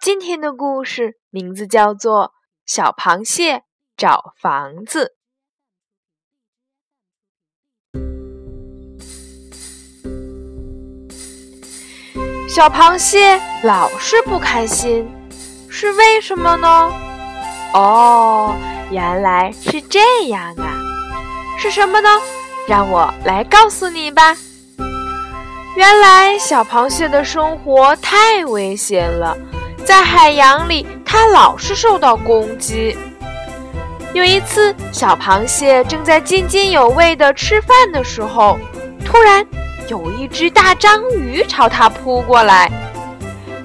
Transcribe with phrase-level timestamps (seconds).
[0.00, 2.26] 今天的故事名字叫做
[2.66, 3.62] 《小螃蟹
[3.96, 5.14] 找房子》。
[12.48, 15.10] 小螃蟹老是不开心，
[15.68, 16.92] 是为什么呢？
[17.72, 18.54] 哦，
[18.92, 20.78] 原来是这样啊！
[21.58, 22.08] 是什么呢？
[22.68, 24.36] 让我来告诉你吧。
[25.76, 29.36] 原来小螃蟹的生活太危险了。
[29.84, 32.96] 在海洋里，它老是受到攻击。
[34.12, 38.56] 有一次，小螃蟹正在津津有味地吃饭的时候，
[39.04, 39.44] 突然
[39.88, 42.70] 有一只大章鱼朝它扑过来。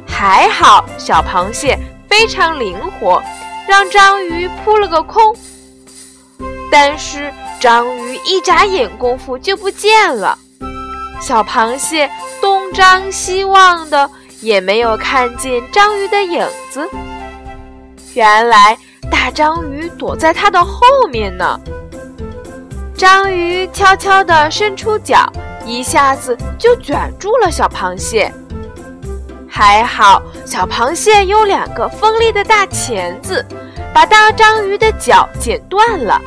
[0.08, 1.78] 还好，小螃蟹
[2.10, 3.22] 非常灵活，
[3.68, 5.36] 让章鱼扑了个空。
[6.72, 10.38] 但是，章鱼一眨眼功夫就不见了。
[11.20, 12.10] 小螃蟹
[12.42, 14.10] 东张西望的。
[14.42, 16.90] 也没有看见章鱼的影子。
[18.14, 18.78] 原来
[19.12, 21.60] 大章鱼躲在它的后面呢。
[22.96, 25.30] 章鱼悄悄地伸出脚，
[25.66, 28.34] 一下子就卷住了小螃蟹。
[29.46, 33.46] 还好小螃蟹有两个锋利的大钳子，
[33.94, 36.18] 把大章鱼的脚剪断了。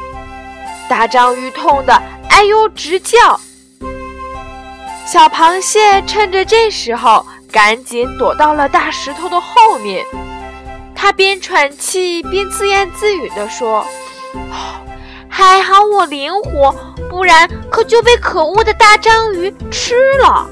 [0.86, 1.94] 大章鱼痛得
[2.28, 3.40] 哎呦直叫。
[5.06, 7.24] 小螃蟹趁着这时候。
[7.52, 10.02] 赶紧躲到了大石头的后面，
[10.94, 13.86] 它边喘气边自言自语地说
[15.28, 16.74] ：“还好我灵活，
[17.10, 20.48] 不然可就被可恶的大章鱼吃了。”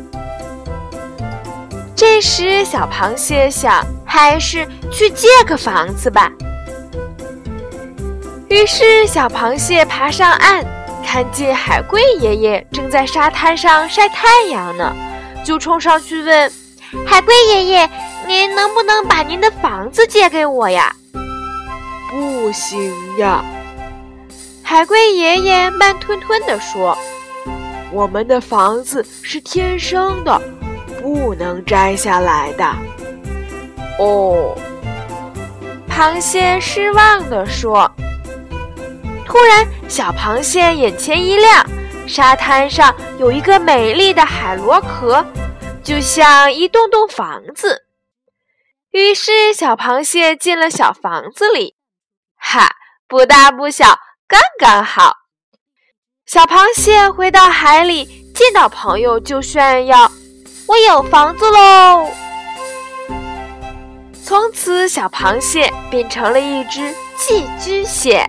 [1.96, 6.30] 这时，小螃蟹想，还是去借个房子吧。
[8.50, 10.62] 于是，小螃蟹爬上岸，
[11.12, 14.94] 看见海龟爷爷正在沙滩上晒太阳呢，
[15.44, 16.52] 就冲上去问。
[17.04, 17.90] 海龟爷爷，
[18.28, 20.94] 您能不能把您的房子借给我呀？
[22.10, 23.44] 不行呀，
[24.62, 26.96] 海龟爷爷慢吞吞地说
[27.90, 30.40] ：“我们的房子是天生的，
[31.02, 32.64] 不能摘下来的。”
[33.98, 34.56] 哦，
[35.88, 37.90] 螃蟹失望地说。
[39.30, 41.64] 突然，小螃蟹眼前一亮，
[42.04, 45.24] 沙滩上有一个美丽的海螺壳。
[45.84, 47.84] 就像一栋栋房子，
[48.90, 51.76] 于是小螃蟹进了小房子里，
[52.36, 52.68] 哈，
[53.08, 53.98] 不大不小，
[54.28, 55.14] 刚刚好。
[56.26, 58.04] 小螃蟹回到海里，
[58.34, 60.10] 见到朋友就炫耀
[60.66, 62.10] ：“我有房子喽！”
[64.22, 68.28] 从此，小螃蟹变成了一只寄居蟹。